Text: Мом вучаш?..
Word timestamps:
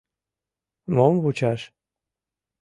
Мом 0.95 1.13
вучаш?.. 1.23 1.61